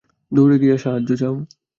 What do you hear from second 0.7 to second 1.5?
সাহায্য চাও।